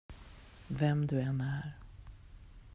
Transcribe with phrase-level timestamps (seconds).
[0.67, 1.71] Vem du än är.